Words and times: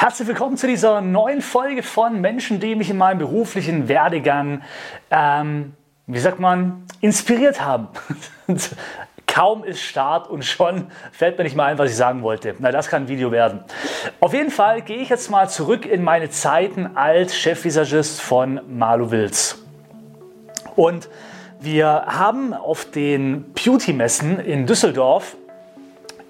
Herzlich 0.00 0.28
willkommen 0.28 0.56
zu 0.56 0.66
dieser 0.66 1.02
neuen 1.02 1.42
Folge 1.42 1.82
von 1.82 2.22
Menschen, 2.22 2.58
die 2.58 2.74
mich 2.74 2.88
in 2.88 2.96
meinem 2.96 3.18
beruflichen 3.18 3.86
Werdegang, 3.86 4.62
ähm, 5.10 5.74
wie 6.06 6.18
sagt 6.18 6.40
man, 6.40 6.86
inspiriert 7.02 7.62
haben. 7.62 7.88
Kaum 9.26 9.62
ist 9.62 9.82
Start 9.82 10.26
und 10.30 10.42
schon 10.42 10.86
fällt 11.12 11.36
mir 11.36 11.44
nicht 11.44 11.54
mal 11.54 11.66
ein, 11.66 11.76
was 11.76 11.90
ich 11.90 11.96
sagen 11.98 12.22
wollte. 12.22 12.54
Na, 12.60 12.72
das 12.72 12.88
kann 12.88 13.02
ein 13.02 13.08
Video 13.08 13.30
werden. 13.30 13.62
Auf 14.20 14.32
jeden 14.32 14.50
Fall 14.50 14.80
gehe 14.80 14.96
ich 14.96 15.10
jetzt 15.10 15.30
mal 15.30 15.50
zurück 15.50 15.84
in 15.84 16.02
meine 16.02 16.30
Zeiten 16.30 16.96
als 16.96 17.36
Chefvisagist 17.36 18.22
von 18.22 18.58
Malu 18.68 19.10
Wills. 19.10 19.62
Und 20.76 21.10
wir 21.60 22.06
haben 22.06 22.54
auf 22.54 22.90
den 22.90 23.52
Beauty-Messen 23.52 24.40
in 24.40 24.66
Düsseldorf 24.66 25.36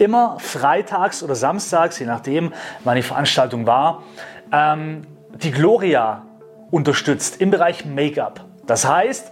immer 0.01 0.39
freitags 0.41 1.23
oder 1.23 1.35
samstags, 1.35 1.99
je 1.99 2.07
nachdem, 2.07 2.53
wann 2.85 2.97
die 2.97 3.03
Veranstaltung 3.03 3.67
war, 3.67 4.03
ähm, 4.51 5.03
die 5.35 5.53
Gloria 5.53 6.27
unterstützt 6.71 7.41
im 7.41 7.51
Bereich 7.51 7.85
Make-up. 7.85 8.45
Das 8.67 8.89
heißt, 8.89 9.31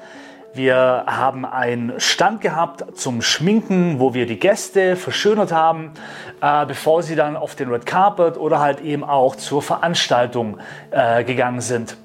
wir 0.53 1.05
haben 1.07 1.45
einen 1.45 1.99
Stand 2.01 2.41
gehabt 2.41 2.97
zum 2.97 3.23
Schminken, 3.23 4.01
wo 4.01 4.13
wir 4.13 4.27
die 4.27 4.39
Gäste 4.39 4.97
verschönert 4.97 5.53
haben, 5.53 5.93
äh, 6.41 6.67
bevor 6.67 7.03
sie 7.03 7.17
dann 7.17 7.37
auf 7.37 7.55
den 7.55 7.71
Red 7.71 7.87
Carpet 7.87 8.37
oder 8.37 8.59
halt 8.61 8.81
eben 8.81 9.05
auch 9.05 9.37
zur 9.37 9.63
Veranstaltung 9.63 10.59
äh, 10.91 11.25
gegangen 11.25 11.61
sind. 11.61 11.97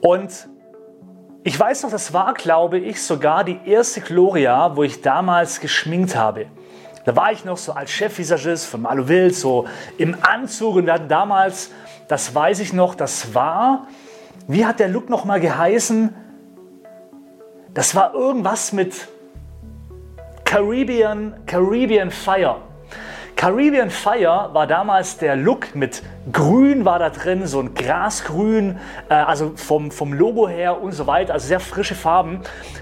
Und 0.00 0.48
ich 1.44 1.58
weiß 1.58 1.84
noch, 1.84 1.90
das 1.90 2.12
war, 2.12 2.34
glaube 2.34 2.78
ich, 2.78 3.02
sogar 3.02 3.42
die 3.44 3.60
erste 3.64 4.00
Gloria, 4.00 4.76
wo 4.76 4.82
ich 4.82 5.00
damals 5.00 5.60
geschminkt 5.60 6.16
habe. 6.16 6.46
Da 7.06 7.14
war 7.14 7.30
ich 7.30 7.44
noch 7.44 7.56
so 7.56 7.72
als 7.72 7.92
Chefvisagist 7.92 8.66
von 8.66 8.82
Malu 8.82 9.06
Wild, 9.06 9.32
so 9.32 9.66
im 9.96 10.16
Anzug 10.22 10.74
und 10.74 10.86
wir 10.86 10.94
hatten 10.94 11.08
damals, 11.08 11.70
das 12.08 12.34
weiß 12.34 12.58
ich 12.58 12.72
noch, 12.72 12.96
das 12.96 13.32
war, 13.32 13.86
wie 14.48 14.66
hat 14.66 14.80
der 14.80 14.88
Look 14.88 15.08
nochmal 15.08 15.38
geheißen? 15.38 16.12
Das 17.72 17.94
war 17.94 18.12
irgendwas 18.12 18.72
mit 18.72 19.06
Caribbean, 20.44 21.34
Caribbean 21.46 22.10
Fire. 22.10 22.56
Caribbean 23.36 23.90
Fire 23.90 24.48
war 24.54 24.66
damals 24.66 25.18
der 25.18 25.36
Look 25.36 25.74
mit 25.74 26.02
Grün 26.32 26.84
war 26.84 26.98
da 26.98 27.10
drin, 27.10 27.46
so 27.46 27.60
ein 27.60 27.74
Grasgrün, 27.74 28.78
äh, 29.08 29.14
also 29.14 29.52
vom, 29.54 29.92
vom 29.92 30.12
Logo 30.12 30.48
her 30.48 30.82
und 30.82 30.90
so 30.90 31.06
weiter, 31.06 31.34
also 31.34 31.46
sehr 31.46 31.60
frische 31.60 31.94
Farben. 31.94 32.40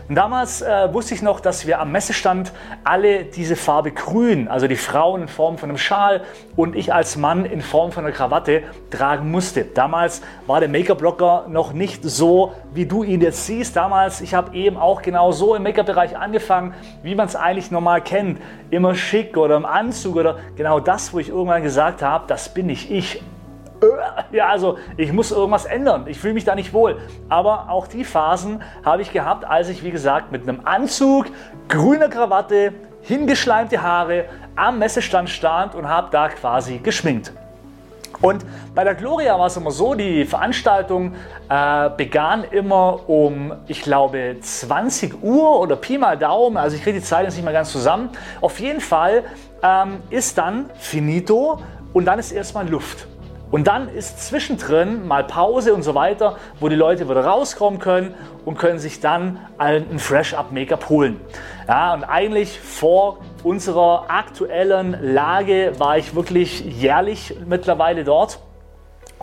Und 0.08 0.14
damals 0.14 0.62
äh, 0.62 0.94
wusste 0.94 1.12
ich 1.12 1.20
noch, 1.20 1.40
dass 1.40 1.66
wir 1.66 1.78
am 1.78 1.92
Messestand 1.92 2.52
alle 2.84 3.24
diese 3.24 3.56
Farbe 3.56 3.90
Grün, 3.90 4.48
also 4.48 4.66
die 4.66 4.76
Frauen 4.76 5.22
in 5.22 5.28
Form 5.28 5.58
von 5.58 5.68
einem 5.68 5.76
Schal 5.76 6.22
und 6.56 6.74
ich 6.74 6.94
als 6.94 7.16
Mann 7.16 7.44
in 7.44 7.60
Form 7.60 7.92
von 7.92 8.04
einer 8.04 8.14
Krawatte 8.14 8.62
tragen 8.90 9.30
musste. 9.30 9.64
Damals 9.64 10.22
war 10.46 10.60
der 10.60 10.70
Make-up-Blocker 10.70 11.46
noch 11.48 11.74
nicht 11.74 12.02
so, 12.02 12.54
wie 12.72 12.86
du 12.86 13.02
ihn 13.02 13.20
jetzt 13.20 13.44
siehst. 13.44 13.76
Damals, 13.76 14.22
ich 14.22 14.32
habe 14.32 14.56
eben 14.56 14.78
auch 14.78 15.02
genau 15.02 15.32
so 15.32 15.54
im 15.54 15.64
Make-up-Bereich 15.64 16.16
angefangen, 16.16 16.72
wie 17.02 17.14
man 17.14 17.26
es 17.26 17.36
eigentlich 17.36 17.70
normal 17.70 18.00
kennt. 18.00 18.40
Immer 18.70 18.94
schick 18.94 19.36
oder 19.36 19.56
im 19.56 19.66
Anzug 19.66 20.16
oder 20.16 20.38
genau 20.56 20.80
das, 20.80 21.12
wo 21.12 21.18
ich 21.18 21.28
irgendwann 21.28 21.62
gesagt 21.62 22.02
habe, 22.02 22.24
das 22.26 22.52
bin 22.52 22.66
nicht 22.66 22.90
ich. 22.90 23.22
Äh, 23.82 24.36
ja, 24.36 24.48
also 24.48 24.78
ich 24.96 25.12
muss 25.12 25.30
irgendwas 25.30 25.64
ändern. 25.64 26.04
Ich 26.06 26.18
fühle 26.18 26.34
mich 26.34 26.44
da 26.44 26.54
nicht 26.54 26.72
wohl. 26.72 27.00
Aber 27.28 27.70
auch 27.70 27.86
die 27.86 28.04
Phasen 28.04 28.62
habe 28.84 29.02
ich 29.02 29.12
gehabt, 29.12 29.44
als 29.44 29.68
ich, 29.68 29.82
wie 29.82 29.90
gesagt, 29.90 30.32
mit 30.32 30.42
einem 30.42 30.60
Anzug, 30.64 31.26
grüner 31.68 32.08
Krawatte, 32.08 32.72
hingeschleimte 33.02 33.82
Haare 33.82 34.26
am 34.56 34.78
Messestand 34.78 35.28
stand 35.28 35.74
und 35.74 35.88
habe 35.88 36.08
da 36.10 36.28
quasi 36.28 36.78
geschminkt. 36.78 37.32
Und 38.20 38.44
bei 38.74 38.84
der 38.84 38.94
Gloria 38.94 39.38
war 39.38 39.46
es 39.46 39.56
immer 39.56 39.70
so, 39.70 39.94
die 39.94 40.24
Veranstaltung 40.24 41.14
äh, 41.48 41.90
begann 41.90 42.44
immer 42.44 43.08
um, 43.08 43.52
ich 43.66 43.82
glaube, 43.82 44.36
20 44.40 45.22
Uhr 45.22 45.60
oder 45.60 45.76
Pi 45.76 45.98
mal 45.98 46.16
Daumen, 46.16 46.56
also 46.56 46.76
ich 46.76 46.82
kriege 46.82 47.00
die 47.00 47.04
Zeit 47.04 47.24
jetzt 47.24 47.34
nicht 47.34 47.44
mehr 47.44 47.52
ganz 47.52 47.70
zusammen. 47.70 48.10
Auf 48.40 48.60
jeden 48.60 48.80
Fall 48.80 49.24
ähm, 49.64 50.02
ist 50.10 50.38
dann 50.38 50.70
finito 50.78 51.60
und 51.92 52.04
dann 52.04 52.18
ist 52.18 52.30
erstmal 52.30 52.68
Luft. 52.68 53.08
Und 53.50 53.68
dann 53.68 53.88
ist 53.88 54.26
zwischendrin 54.26 55.06
mal 55.06 55.22
Pause 55.24 55.74
und 55.74 55.84
so 55.84 55.94
weiter, 55.94 56.36
wo 56.58 56.68
die 56.68 56.74
Leute 56.74 57.08
wieder 57.08 57.24
rauskommen 57.24 57.78
können 57.78 58.14
und 58.44 58.58
können 58.58 58.80
sich 58.80 58.98
dann 59.00 59.38
ein 59.58 59.98
Fresh-Up-Make-up 59.98 60.88
holen. 60.88 61.20
Ja, 61.68 61.94
und 61.94 62.02
eigentlich 62.02 62.58
vor 62.58 63.18
unserer 63.44 64.06
aktuellen 64.08 64.98
Lage 65.00 65.72
war 65.78 65.98
ich 65.98 66.16
wirklich 66.16 66.64
jährlich 66.64 67.36
mittlerweile 67.46 68.02
dort. 68.02 68.40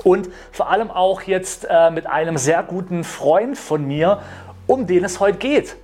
Und 0.04 0.30
vor 0.52 0.70
allem 0.70 0.90
auch 0.90 1.24
jetzt 1.24 1.68
äh, 1.70 1.92
mit 1.92 2.08
einem 2.08 2.38
sehr 2.38 2.64
guten 2.64 3.04
Freund 3.04 3.58
von 3.58 3.86
mir, 3.86 4.22
um 4.66 4.88
den 4.88 5.04
es 5.04 5.20
heute 5.20 5.40
geht. 5.40 5.76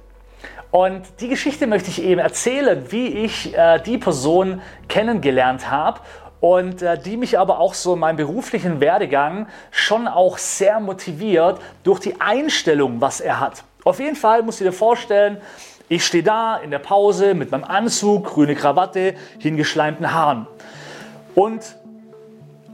Und 0.72 1.03
die 1.22 1.29
Geschichte 1.29 1.66
möchte 1.66 1.89
ich 1.89 2.03
eben 2.03 2.19
erzählen, 2.19 2.85
wie 2.89 3.07
ich 3.07 3.57
äh, 3.57 3.79
die 3.79 3.97
Person 3.97 4.61
kennengelernt 4.89 5.72
habe 5.72 6.01
und 6.39 6.81
äh, 6.81 6.97
die 7.00 7.17
mich 7.17 7.39
aber 7.39 7.59
auch 7.59 7.73
so 7.73 7.94
in 7.94 8.00
meinem 8.00 8.17
beruflichen 8.17 8.79
Werdegang 8.79 9.47
schon 9.72 10.07
auch 10.07 10.38
sehr 10.38 10.79
motiviert 10.79 11.59
durch 11.83 12.00
die 12.00 12.19
Einstellung, 12.19 13.00
was 13.00 13.22
er 13.22 13.39
hat. 13.39 13.63
Auf 13.83 14.00
jeden 14.00 14.16
Fall 14.16 14.44
musst 14.44 14.59
du 14.59 14.66
dir 14.66 14.73
vorstellen, 14.73 15.38
ich 15.89 16.06
stehe 16.06 16.23
da 16.23 16.57
in 16.57 16.69
der 16.69 16.79
Pause 16.79 17.33
mit 17.33 17.51
meinem 17.51 17.63
Anzug, 17.63 18.25
grüne 18.25 18.56
Krawatte, 18.56 19.16
hingeschleimten 19.39 20.13
Haaren. 20.13 20.47
Und 21.33 21.77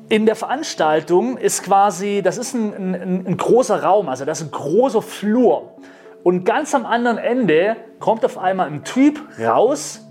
in 0.09 0.25
der 0.25 0.35
Veranstaltung 0.35 1.37
ist 1.37 1.63
quasi, 1.63 2.21
das 2.23 2.39
ist 2.39 2.55
ein, 2.55 2.73
ein, 2.73 3.27
ein 3.27 3.37
großer 3.37 3.83
Raum, 3.83 4.09
also 4.09 4.25
das 4.25 4.41
ist 4.41 4.47
ein 4.47 4.51
großer 4.51 5.03
Flur. 5.03 5.75
Und 6.23 6.45
ganz 6.45 6.73
am 6.73 6.85
anderen 6.85 7.17
Ende 7.17 7.75
kommt 7.99 8.23
auf 8.23 8.37
einmal 8.37 8.67
ein 8.67 8.83
Typ 8.83 9.21
raus 9.39 10.07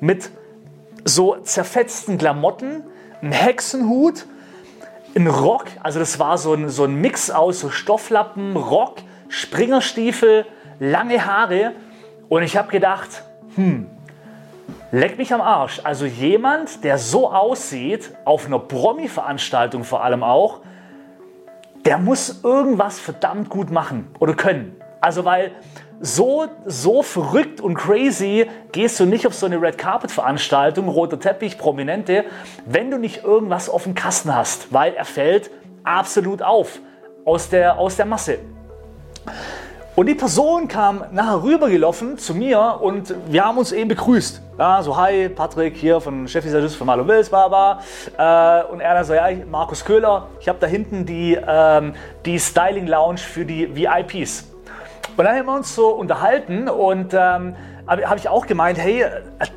mit 0.00 0.30
so 1.04 1.36
zerfetzten 1.36 2.18
Klamotten, 2.18 2.82
ein 3.22 3.30
Hexenhut, 3.30 4.26
ein 5.14 5.28
Rock, 5.28 5.66
also 5.82 6.00
das 6.00 6.18
war 6.18 6.38
so 6.38 6.54
ein, 6.54 6.68
so 6.68 6.84
ein 6.84 6.96
Mix 6.96 7.30
aus 7.30 7.60
so 7.60 7.70
Stofflappen, 7.70 8.56
Rock, 8.56 8.96
Springerstiefel, 9.28 10.44
lange 10.80 11.24
Haare 11.24 11.72
und 12.28 12.42
ich 12.42 12.56
habe 12.56 12.70
gedacht, 12.70 13.22
hm, 13.54 13.88
leck 14.90 15.18
mich 15.18 15.32
am 15.32 15.40
Arsch. 15.40 15.80
Also 15.84 16.04
jemand, 16.04 16.82
der 16.82 16.98
so 16.98 17.30
aussieht, 17.30 18.12
auf 18.24 18.46
einer 18.46 18.58
Promi-Veranstaltung 18.58 19.84
vor 19.84 20.02
allem 20.02 20.24
auch, 20.24 20.60
der 21.84 21.98
muss 21.98 22.42
irgendwas 22.42 22.98
verdammt 22.98 23.50
gut 23.50 23.70
machen 23.70 24.08
oder 24.18 24.34
können. 24.34 24.74
Also 25.04 25.26
weil 25.26 25.50
so, 26.00 26.46
so 26.64 27.02
verrückt 27.02 27.60
und 27.60 27.74
crazy 27.74 28.48
gehst 28.72 28.98
du 28.98 29.04
nicht 29.04 29.26
auf 29.26 29.34
so 29.34 29.44
eine 29.44 29.60
Red 29.60 29.76
Carpet 29.76 30.10
Veranstaltung, 30.10 30.88
roter 30.88 31.20
Teppich, 31.20 31.58
Prominente, 31.58 32.24
wenn 32.64 32.90
du 32.90 32.96
nicht 32.96 33.22
irgendwas 33.22 33.68
auf 33.68 33.82
dem 33.82 33.94
Kasten 33.94 34.34
hast, 34.34 34.72
weil 34.72 34.94
er 34.94 35.04
fällt 35.04 35.50
absolut 35.82 36.40
auf 36.40 36.78
aus 37.26 37.50
der, 37.50 37.78
aus 37.78 37.96
der 37.96 38.06
Masse. 38.06 38.38
Und 39.94 40.06
die 40.06 40.14
Person 40.14 40.68
kam 40.68 41.04
nachher 41.12 41.42
rübergelaufen 41.42 42.16
zu 42.16 42.34
mir 42.34 42.78
und 42.80 43.14
wir 43.28 43.44
haben 43.44 43.58
uns 43.58 43.72
eben 43.72 43.88
begrüßt. 43.88 44.40
Ja, 44.58 44.82
so, 44.82 44.96
hi, 44.96 45.28
Patrick 45.28 45.76
hier 45.76 46.00
von 46.00 46.26
Chefvisagist 46.26 46.76
von 46.76 46.86
Malo 46.86 47.06
Wills, 47.06 47.28
bla. 47.28 47.80
Äh, 48.16 48.72
und 48.72 48.80
er 48.80 48.94
dann 48.94 49.04
so, 49.04 49.12
ja, 49.12 49.28
Markus 49.50 49.84
Köhler, 49.84 50.28
ich 50.40 50.48
habe 50.48 50.58
da 50.60 50.66
hinten 50.66 51.04
die, 51.04 51.38
ähm, 51.46 51.92
die 52.24 52.40
Styling 52.40 52.86
Lounge 52.86 53.18
für 53.18 53.44
die 53.44 53.68
VIPs. 53.76 54.53
Und 55.16 55.24
dann 55.24 55.36
haben 55.36 55.46
wir 55.46 55.54
uns 55.54 55.74
so 55.74 55.90
unterhalten 55.90 56.68
und 56.68 57.14
ähm, 57.14 57.54
habe 57.86 58.16
ich 58.16 58.28
auch 58.28 58.46
gemeint, 58.46 58.78
hey, 58.78 59.02
äh, 59.02 59.10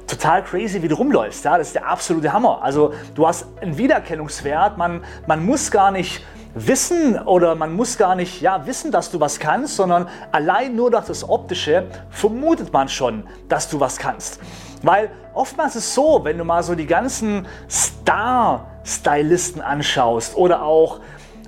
total 0.05 0.43
crazy, 0.43 0.83
wie 0.83 0.87
du 0.87 0.95
rumläufst. 0.95 1.43
Ja? 1.45 1.57
Das 1.57 1.67
ist 1.67 1.75
der 1.75 1.87
absolute 1.87 2.31
Hammer. 2.31 2.61
Also 2.61 2.93
du 3.15 3.27
hast 3.27 3.47
einen 3.61 3.77
Wiedererkennungswert. 3.77 4.77
Man, 4.77 5.03
man 5.25 5.43
muss 5.43 5.71
gar 5.71 5.91
nicht 5.91 6.23
wissen 6.53 7.19
oder 7.19 7.55
man 7.55 7.73
muss 7.73 7.97
gar 7.97 8.15
nicht 8.15 8.41
ja, 8.41 8.65
wissen, 8.67 8.91
dass 8.91 9.09
du 9.09 9.19
was 9.19 9.39
kannst, 9.39 9.75
sondern 9.75 10.09
allein 10.31 10.75
nur 10.75 10.91
durch 10.91 11.05
das 11.05 11.27
Optische 11.27 11.85
vermutet 12.09 12.71
man 12.71 12.87
schon, 12.87 13.23
dass 13.47 13.69
du 13.69 13.79
was 13.79 13.97
kannst. 13.97 14.39
Weil 14.83 15.09
oftmals 15.33 15.75
ist 15.75 15.85
es 15.85 15.95
so, 15.95 16.21
wenn 16.23 16.37
du 16.37 16.43
mal 16.43 16.61
so 16.61 16.75
die 16.75 16.85
ganzen 16.85 17.47
Star-Stylisten 17.69 19.61
anschaust 19.61 20.35
oder 20.35 20.61
auch 20.61 20.99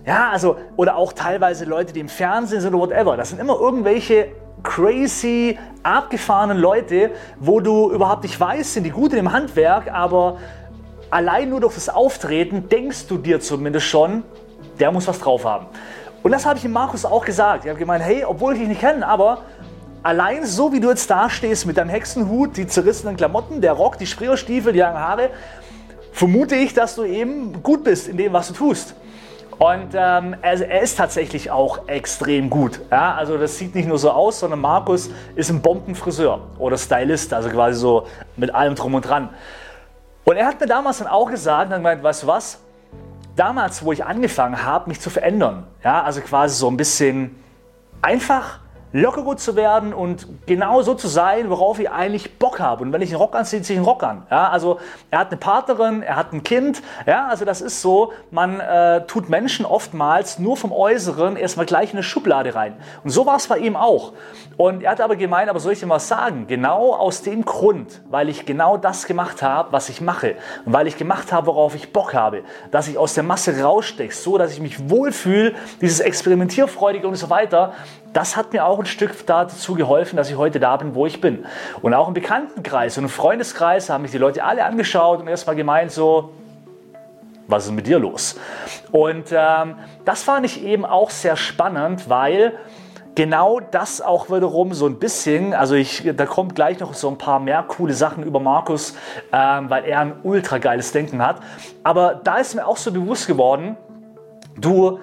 ja, 0.10 0.32
also, 0.32 0.58
oder 0.76 0.98
auch 0.98 1.14
teilweise 1.14 1.66
Leute, 1.66 1.94
die 1.94 2.00
im 2.00 2.10
Fernsehen 2.10 2.62
sind 2.62 2.74
oder 2.74 2.90
whatever. 2.90 3.16
Das 3.16 3.30
sind 3.30 3.40
immer 3.40 3.60
irgendwelche 3.60 4.30
crazy, 4.64 5.60
abgefahrenen 5.84 6.58
Leute, 6.58 7.12
wo 7.40 7.60
du 7.60 7.92
überhaupt 7.92 8.24
nicht 8.24 8.40
weißt, 8.40 8.74
sind 8.74 8.86
die 8.86 8.90
gut 8.90 9.14
im 9.14 9.32
Handwerk, 9.32 9.94
aber 9.94 10.40
allein 11.12 11.52
nur 11.52 11.62
durch 11.62 11.76
das 11.76 11.90
Auftreten 11.90 12.70
denkst 12.70 13.06
du 13.06 13.20
dir 13.20 13.40
zumindest 13.40 13.86
schon, 13.86 14.24
der 14.80 14.92
muss 14.92 15.08
was 15.08 15.20
drauf 15.20 15.46
haben. 15.46 15.68
Und 16.24 16.32
das 16.32 16.44
habe 16.44 16.56
ich 16.56 16.64
dem 16.64 16.72
Markus 16.72 17.06
auch 17.06 17.24
gesagt. 17.24 17.66
Ich 17.66 17.70
habe 17.70 17.80
gemeint, 17.80 18.04
hey, 18.04 18.26
obwohl 18.26 18.54
ich 18.54 18.60
dich 18.62 18.68
nicht 18.68 18.82
kenne, 18.82 19.08
aber 19.08 19.44
allein 20.02 20.44
so 20.44 20.74
wie 20.74 20.80
du 20.80 20.90
jetzt 20.90 21.08
da 21.12 21.30
stehst 21.30 21.68
mit 21.68 21.78
deinem 21.78 21.90
Hexenhut, 21.90 22.58
die 22.58 22.66
zerrissenen 22.66 23.16
Klamotten, 23.16 23.62
der 23.62 23.74
Rock, 23.74 24.00
die 24.00 24.08
Springerstiefel, 24.08 24.74
die 24.74 24.80
langen 24.80 24.98
Haare, 24.98 25.30
vermute 26.14 26.56
ich, 26.56 26.74
dass 26.74 26.96
du 26.96 27.04
eben 27.04 27.62
gut 27.62 27.84
bist 27.84 28.08
in 28.08 28.18
dem, 28.18 28.34
was 28.34 28.48
du 28.48 28.56
tust. 28.56 28.96
Und 29.60 29.90
ähm, 29.94 30.38
er, 30.42 30.70
er, 30.70 30.82
ist 30.82 30.98
tatsächlich 30.98 31.52
auch 31.52 31.88
extrem 31.88 32.50
gut. 32.50 32.80
Ja? 32.90 33.16
Also 33.16 33.38
das 33.38 33.58
sieht 33.58 33.76
nicht 33.76 33.90
nur 33.90 34.00
so 34.00 34.10
aus, 34.10 34.40
sondern 34.40 34.62
Markus 34.62 35.10
ist 35.36 35.50
ein 35.50 35.62
Bombenfriseur 35.62 36.40
oder 36.58 36.78
Stylist, 36.78 37.34
also 37.34 37.50
quasi 37.50 37.78
so 37.78 38.08
mit 38.38 38.56
allem 38.56 38.76
drum 38.76 38.94
und 38.96 39.02
dran. 39.02 39.30
Und 40.24 40.38
er 40.38 40.46
hat 40.46 40.62
mir 40.62 40.68
damals 40.68 41.00
dann 41.00 41.08
auch 41.08 41.30
gesagt, 41.30 41.72
dann 41.72 41.80
gemeint, 41.80 42.02
weißt 42.02 42.24
du 42.24 42.28
was, 42.28 42.60
damals, 43.36 43.84
wo 43.84 43.92
ich 43.92 44.06
angefangen 44.06 44.64
habe, 44.64 44.88
mich 44.88 45.02
zu 45.02 45.10
verändern, 45.10 45.68
ja, 45.84 46.04
also 46.04 46.22
quasi 46.22 46.56
so 46.56 46.70
ein 46.70 46.78
bisschen 46.78 47.36
einfach 48.02 48.60
locker 48.92 49.22
gut 49.22 49.40
zu 49.40 49.56
werden 49.56 49.94
und 49.94 50.28
genau 50.48 50.82
so 50.82 50.96
zu 50.96 51.08
sein, 51.08 51.50
worauf 51.50 51.80
ich 51.80 51.92
eigentlich 51.92 52.40
Bock 52.40 52.60
habe. 52.60 52.84
Und 52.84 52.92
wenn 52.92 53.02
ich 53.02 53.10
einen 53.10 53.22
Rock 53.22 53.36
anziehe, 53.36 53.62
ziehe 53.62 53.76
ich 53.76 53.80
einen 53.80 53.88
Rock 53.88 54.04
an. 54.04 54.24
Ja, 54.32 54.50
also 54.50 54.80
er 55.12 55.20
hat 55.20 55.28
eine 55.28 55.38
Partnerin, 55.38 56.02
er 56.02 56.16
hat 56.16 56.34
ein 56.34 56.44
Kind. 56.44 56.82
Ja, 57.06 57.28
also 57.28 57.46
das 57.46 57.62
ist 57.62 57.82
so, 57.82 58.14
man 58.32 58.60
äh, 58.60 59.06
tut 59.06 59.30
Menschen 59.30 59.66
oftmals 59.66 60.40
nur 60.40 60.58
vom 60.58 60.72
Äußeren 60.72 61.36
erstmal 61.36 61.68
gleich 61.68 61.92
in 61.92 61.98
eine 61.98 62.04
Schublade 62.04 62.56
rein. 62.56 62.78
Und 63.04 63.12
so 63.12 63.26
war 63.26 63.36
es 63.36 63.48
bei 63.48 63.60
ihm 63.60 63.76
auch. 63.76 64.14
Und 64.58 64.84
er 64.84 64.92
hat 64.92 65.02
aber 65.02 65.16
gemeint, 65.16 65.50
aber 65.50 65.60
soll 65.60 65.74
ich 65.74 65.80
dir 65.80 65.90
was 65.90 66.08
sagen? 66.08 66.48
Genau 66.48 66.94
aus 66.94 67.22
dem 67.22 67.46
Grund, 67.46 68.02
weil 68.10 68.28
ich 68.28 68.46
genau 68.46 68.78
das 68.78 69.06
gemacht 69.06 69.42
habe, 69.44 69.72
was 69.72 69.90
ich 69.90 70.02
mache. 70.02 70.36
Und 70.66 70.74
weil 70.74 70.88
ich 70.88 70.98
gemacht 70.98 71.32
habe, 71.32 71.48
worauf 71.48 71.76
ich 71.76 71.94
Bock 71.94 72.14
habe. 72.14 72.44
Dass 72.72 72.88
ich 72.88 72.98
aus 72.98 73.14
der 73.14 73.24
Masse 73.24 73.62
raussteche, 73.62 74.14
so 74.14 74.38
dass 74.38 74.52
ich 74.52 74.60
mich 74.60 74.90
wohlfühle, 74.90 75.54
dieses 75.80 76.00
Experimentierfreudige 76.00 77.08
und 77.08 77.16
so 77.16 77.30
weiter 77.30 77.74
das 78.14 78.36
hat 78.36 78.54
mir 78.54 78.66
auch 78.66 78.79
ein 78.81 78.86
Stück 78.86 79.26
dazu 79.26 79.76
geholfen, 79.76 80.18
dass 80.18 80.30
ich 80.30 80.38
heute 80.38 80.60
da 80.60 80.78
bin, 80.78 80.96
wo 80.96 81.06
ich 81.06 81.22
bin. 81.22 81.46
Und 81.81 81.94
auch 81.94 82.08
im 82.08 82.14
Bekanntenkreis 82.14 82.98
und 82.98 83.06
im 83.06 83.10
Freundeskreis 83.10 83.90
haben 83.90 84.02
mich 84.02 84.12
die 84.12 84.18
Leute 84.18 84.44
alle 84.44 84.66
angeschaut 84.66 85.20
und 85.20 85.28
erstmal 85.28 85.56
gemeint 85.56 85.92
so, 85.92 86.31
was 87.48 87.66
ist 87.66 87.72
mit 87.72 87.88
dir 87.88 88.00
los? 88.00 88.40
Und 88.92 89.31
ähm, 89.31 89.76
das 90.06 90.24
fand 90.24 90.46
ich 90.46 90.64
eben 90.64 90.86
auch 90.86 91.10
sehr 91.10 91.36
spannend, 91.36 92.10
weil 92.10 92.54
genau 93.16 93.60
das 93.60 94.02
auch 94.02 94.30
wiederum 94.30 94.74
so 94.74 94.86
ein 94.86 95.00
bisschen, 95.00 95.54
also 95.54 95.76
ich, 95.76 96.10
da 96.16 96.26
kommt 96.26 96.56
gleich 96.56 96.80
noch 96.80 96.94
so 96.94 97.10
ein 97.10 97.18
paar 97.18 97.40
mehr 97.40 97.64
coole 97.64 97.94
Sachen 97.94 98.24
über 98.24 98.40
Markus, 98.40 98.96
ähm, 99.34 99.70
weil 99.70 99.86
er 99.86 100.00
ein 100.00 100.14
ultra 100.24 100.58
geiles 100.60 100.92
Denken 100.92 101.26
hat. 101.26 101.42
Aber 101.84 102.22
da 102.24 102.38
ist 102.38 102.56
mir 102.56 102.66
auch 102.66 102.78
so 102.78 102.92
bewusst 102.92 103.28
geworden, 103.28 103.76
du 104.56 105.00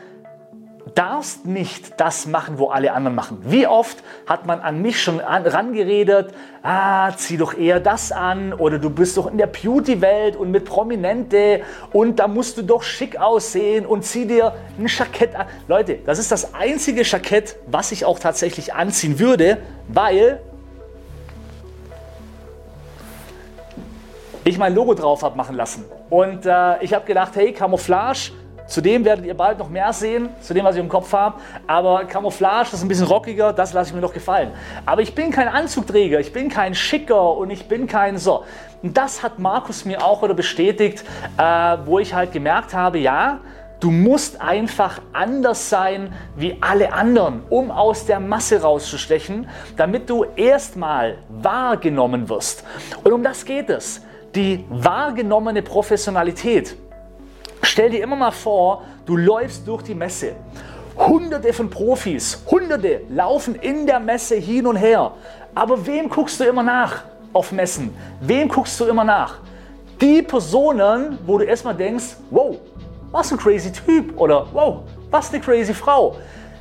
darfst 0.94 1.47
nicht 1.47 2.00
das 2.00 2.27
machen, 2.27 2.59
wo 2.59 2.69
alle 2.69 2.93
anderen 2.93 3.15
machen. 3.15 3.38
Wie 3.43 3.67
oft 3.67 4.03
hat 4.27 4.47
man 4.47 4.61
an 4.61 4.81
mich 4.81 5.03
schon 5.03 5.21
an, 5.21 5.44
rangeredet, 5.44 6.33
ah, 6.62 7.12
zieh 7.17 7.37
doch 7.37 7.55
eher 7.55 7.81
das 7.81 8.12
an 8.12 8.53
oder 8.53 8.79
du 8.79 8.91
bist 8.91 9.17
doch 9.17 9.27
in 9.27 9.37
der 9.37 9.49
Beauty-Welt 9.49 10.37
und 10.37 10.50
mit 10.50 10.65
Prominente 10.65 11.62
und 11.93 12.19
da 12.19 12.29
musst 12.29 12.56
du 12.56 12.62
doch 12.62 12.83
schick 12.83 13.21
aussehen 13.21 13.85
und 13.85 14.05
zieh 14.05 14.27
dir 14.27 14.55
ein 14.79 14.87
Jackett 14.87 15.35
an. 15.35 15.47
Leute, 15.67 15.99
das 16.06 16.19
ist 16.19 16.31
das 16.31 16.55
einzige 16.55 17.03
Jackett, 17.03 17.56
was 17.67 17.93
ich 17.93 18.05
auch 18.05 18.19
tatsächlich 18.19 18.75
anziehen 18.75 19.19
würde, 19.19 19.59
weil 19.88 20.41
ich 24.44 24.59
mein 24.59 24.75
Logo 24.75 24.94
drauf 24.94 25.23
habe 25.23 25.37
machen 25.37 25.56
lassen. 25.56 25.85
Und 26.09 26.47
äh, 26.47 26.83
ich 26.83 26.94
habe 26.94 27.05
gedacht, 27.05 27.35
hey, 27.35 27.53
Camouflage, 27.53 28.31
Zudem 28.66 29.04
werdet 29.04 29.24
ihr 29.24 29.34
bald 29.34 29.58
noch 29.58 29.68
mehr 29.68 29.92
sehen, 29.92 30.28
zu 30.40 30.52
dem, 30.52 30.64
was 30.64 30.74
ich 30.74 30.80
im 30.80 30.88
Kopf 30.88 31.12
habe. 31.12 31.38
Aber 31.66 32.04
Camouflage 32.04 32.70
ist 32.72 32.82
ein 32.82 32.88
bisschen 32.88 33.06
rockiger, 33.06 33.52
das 33.52 33.72
lasse 33.72 33.90
ich 33.90 33.94
mir 33.94 34.00
noch 34.00 34.12
gefallen. 34.12 34.50
Aber 34.84 35.02
ich 35.02 35.14
bin 35.14 35.30
kein 35.30 35.48
Anzugträger, 35.48 36.18
ich 36.20 36.32
bin 36.32 36.48
kein 36.48 36.74
Schicker 36.74 37.36
und 37.36 37.50
ich 37.50 37.68
bin 37.68 37.86
kein 37.86 38.18
so. 38.18 38.44
Und 38.82 38.96
das 38.96 39.22
hat 39.22 39.38
Markus 39.38 39.84
mir 39.84 40.04
auch 40.04 40.22
wieder 40.22 40.34
bestätigt, 40.34 41.04
äh, 41.38 41.76
wo 41.84 41.98
ich 41.98 42.14
halt 42.14 42.32
gemerkt 42.32 42.74
habe, 42.74 42.98
ja, 42.98 43.40
Du 43.78 43.90
musst 43.90 44.40
einfach 44.40 45.02
anders 45.12 45.68
sein 45.68 46.14
wie 46.34 46.56
alle 46.62 46.94
anderen, 46.94 47.42
um 47.50 47.70
aus 47.70 48.06
der 48.06 48.20
Masse 48.20 48.62
rauszustechen, 48.62 49.48
damit 49.76 50.08
du 50.08 50.24
erstmal 50.34 51.18
wahrgenommen 51.28 52.30
wirst. 52.30 52.64
Und 53.04 53.12
um 53.12 53.22
das 53.22 53.44
geht 53.44 53.68
es. 53.68 54.00
Die 54.34 54.64
wahrgenommene 54.70 55.60
Professionalität. 55.60 56.74
Stell 57.66 57.90
dir 57.90 58.04
immer 58.04 58.14
mal 58.14 58.30
vor, 58.30 58.84
du 59.06 59.16
läufst 59.16 59.66
durch 59.66 59.82
die 59.82 59.94
Messe. 59.94 60.36
Hunderte 60.96 61.52
von 61.52 61.68
Profis, 61.68 62.40
Hunderte 62.48 63.00
laufen 63.10 63.56
in 63.56 63.86
der 63.86 63.98
Messe 63.98 64.36
hin 64.36 64.68
und 64.68 64.76
her. 64.76 65.10
Aber 65.52 65.84
wem 65.84 66.08
guckst 66.08 66.38
du 66.38 66.44
immer 66.44 66.62
nach 66.62 67.02
auf 67.32 67.50
Messen? 67.50 67.92
Wem 68.20 68.48
guckst 68.48 68.78
du 68.78 68.84
immer 68.84 69.02
nach? 69.02 69.38
Die 70.00 70.22
Personen, 70.22 71.18
wo 71.26 71.38
du 71.38 71.44
erstmal 71.44 71.74
denkst, 71.74 72.16
wow, 72.30 72.56
was 73.10 73.32
ein 73.32 73.36
crazy 73.38 73.72
Typ 73.72 74.16
oder 74.16 74.46
wow, 74.52 74.82
was 75.10 75.34
eine 75.34 75.42
crazy 75.42 75.74
Frau, 75.74 76.16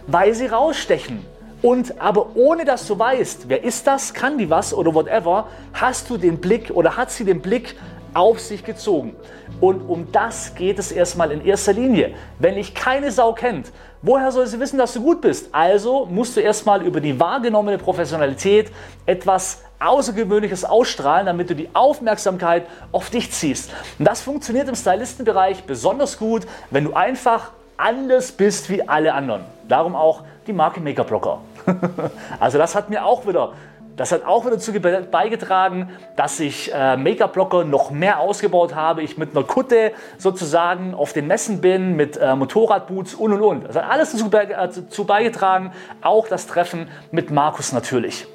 weil 0.07 0.33
sie 0.33 0.47
rausstechen. 0.47 1.23
Und 1.61 2.01
aber 2.01 2.35
ohne 2.35 2.65
dass 2.65 2.87
du 2.87 2.97
weißt, 2.97 3.47
wer 3.47 3.63
ist 3.63 3.85
das, 3.85 4.11
kann 4.11 4.39
die 4.39 4.49
was 4.49 4.73
oder 4.73 4.93
whatever, 4.95 5.49
hast 5.71 6.09
du 6.09 6.17
den 6.17 6.39
Blick 6.39 6.71
oder 6.73 6.97
hat 6.97 7.11
sie 7.11 7.25
den 7.25 7.41
Blick 7.41 7.75
auf 8.15 8.39
sich 8.39 8.63
gezogen. 8.63 9.15
Und 9.61 9.81
um 9.87 10.11
das 10.11 10.55
geht 10.55 10.79
es 10.79 10.91
erstmal 10.91 11.31
in 11.31 11.45
erster 11.45 11.73
Linie. 11.73 12.15
Wenn 12.39 12.55
dich 12.55 12.73
keine 12.73 13.11
Sau 13.11 13.33
kennt, 13.33 13.71
woher 14.01 14.31
soll 14.31 14.47
sie 14.47 14.59
wissen, 14.59 14.79
dass 14.79 14.93
du 14.93 15.01
gut 15.01 15.21
bist? 15.21 15.49
Also 15.51 16.05
musst 16.05 16.35
du 16.35 16.41
erstmal 16.41 16.81
über 16.81 17.01
die 17.01 17.19
wahrgenommene 17.19 17.77
Professionalität 17.77 18.71
etwas 19.05 19.63
Außergewöhnliches 19.79 20.63
ausstrahlen, 20.63 21.25
damit 21.25 21.49
du 21.49 21.55
die 21.55 21.69
Aufmerksamkeit 21.73 22.65
auf 22.91 23.09
dich 23.09 23.31
ziehst. 23.31 23.71
Und 23.99 24.05
das 24.05 24.21
funktioniert 24.21 24.69
im 24.69 24.75
Stylistenbereich 24.75 25.65
besonders 25.65 26.17
gut, 26.17 26.47
wenn 26.71 26.85
du 26.85 26.93
einfach 26.93 27.51
anders 27.77 28.31
bist 28.31 28.69
wie 28.69 28.87
alle 28.87 29.13
anderen. 29.13 29.43
Darum 29.67 29.95
auch 29.95 30.23
die 30.47 30.53
Marke 30.53 30.79
Make-up 30.79 31.07
Blocker. 31.07 31.39
also 32.39 32.57
das 32.57 32.75
hat 32.75 32.89
mir 32.89 33.05
auch 33.05 33.27
wieder 33.27 33.53
das 33.95 34.11
hat 34.11 34.25
auch 34.25 34.43
dazu 34.49 34.73
beigetragen, 34.73 35.89
dass 36.15 36.39
ich 36.39 36.73
äh, 36.73 36.97
Make-up-Blocker 36.97 37.63
noch 37.63 37.91
mehr 37.91 38.19
ausgebaut 38.19 38.75
habe. 38.75 39.01
Ich 39.03 39.17
mit 39.17 39.35
einer 39.35 39.45
Kutte 39.45 39.93
sozusagen 40.17 40.93
auf 40.93 41.13
den 41.13 41.27
Messen 41.27 41.61
bin, 41.61 41.95
mit 41.95 42.17
äh, 42.17 42.35
Motorradboots 42.35 43.13
und 43.13 43.31
und 43.33 43.41
und. 43.41 43.67
Das 43.67 43.77
hat 43.77 43.89
alles 43.89 44.11
dazu, 44.11 44.29
be 44.29 44.41
äh, 44.41 44.47
dazu 44.49 45.05
beigetragen. 45.05 45.71
Auch 46.01 46.27
das 46.27 46.47
Treffen 46.47 46.89
mit 47.11 47.31
Markus 47.31 47.71
natürlich. 47.71 48.27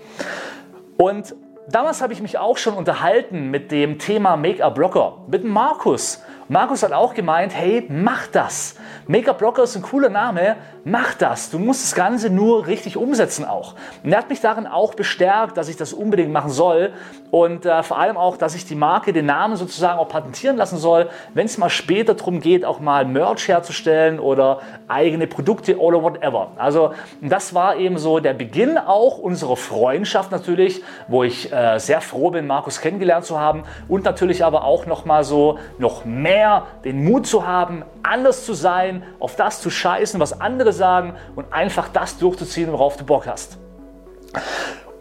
Und 0.96 1.34
damals 1.68 2.00
habe 2.00 2.12
ich 2.14 2.22
mich 2.22 2.38
auch 2.38 2.56
schon 2.56 2.74
unterhalten 2.74 3.50
mit 3.50 3.70
dem 3.70 3.98
Thema 3.98 4.36
Make-up-Blocker, 4.36 5.18
mit 5.26 5.44
Markus. 5.44 6.22
Markus 6.50 6.82
hat 6.82 6.90
auch 6.90 7.14
gemeint, 7.14 7.54
hey, 7.54 7.86
mach 7.88 8.26
das. 8.26 8.74
Make-up 9.06 9.38
Blocker 9.38 9.62
ist 9.62 9.76
ein 9.76 9.82
cooler 9.82 10.08
Name, 10.08 10.56
mach 10.82 11.14
das. 11.14 11.48
Du 11.48 11.60
musst 11.60 11.84
das 11.84 11.94
Ganze 11.94 12.28
nur 12.28 12.66
richtig 12.66 12.96
umsetzen 12.96 13.44
auch. 13.44 13.76
Und 14.02 14.10
er 14.10 14.18
hat 14.18 14.30
mich 14.30 14.40
darin 14.40 14.66
auch 14.66 14.94
bestärkt, 14.94 15.56
dass 15.56 15.68
ich 15.68 15.76
das 15.76 15.92
unbedingt 15.92 16.32
machen 16.32 16.50
soll 16.50 16.92
und 17.30 17.66
äh, 17.66 17.84
vor 17.84 17.98
allem 18.00 18.16
auch, 18.16 18.36
dass 18.36 18.56
ich 18.56 18.64
die 18.64 18.74
Marke, 18.74 19.12
den 19.12 19.26
Namen 19.26 19.54
sozusagen 19.54 20.00
auch 20.00 20.08
patentieren 20.08 20.56
lassen 20.56 20.78
soll, 20.78 21.08
wenn 21.34 21.46
es 21.46 21.56
mal 21.56 21.70
später 21.70 22.14
darum 22.14 22.40
geht, 22.40 22.64
auch 22.64 22.80
mal 22.80 23.04
Merch 23.04 23.46
herzustellen 23.46 24.18
oder 24.18 24.58
eigene 24.88 25.28
Produkte 25.28 25.78
oder 25.78 26.02
whatever. 26.02 26.48
Also 26.56 26.94
das 27.20 27.54
war 27.54 27.76
eben 27.76 27.96
so 27.96 28.18
der 28.18 28.34
Beginn 28.34 28.76
auch 28.76 29.18
unserer 29.18 29.56
Freundschaft 29.56 30.32
natürlich, 30.32 30.82
wo 31.06 31.22
ich 31.22 31.52
äh, 31.52 31.78
sehr 31.78 32.00
froh 32.00 32.32
bin, 32.32 32.48
Markus 32.48 32.80
kennengelernt 32.80 33.24
zu 33.24 33.38
haben 33.38 33.62
und 33.86 34.04
natürlich 34.04 34.44
aber 34.44 34.64
auch 34.64 34.86
noch 34.86 35.04
mal 35.04 35.22
so 35.22 35.60
noch 35.78 36.04
mehr 36.04 36.39
den 36.84 37.04
Mut 37.04 37.26
zu 37.26 37.46
haben, 37.46 37.84
anders 38.02 38.44
zu 38.44 38.54
sein, 38.54 39.02
auf 39.18 39.36
das 39.36 39.60
zu 39.60 39.70
scheißen, 39.70 40.18
was 40.20 40.40
andere 40.40 40.72
sagen 40.72 41.14
und 41.36 41.52
einfach 41.52 41.88
das 41.88 42.18
durchzuziehen, 42.18 42.72
worauf 42.72 42.96
du 42.96 43.04
Bock 43.04 43.26
hast. 43.26 43.58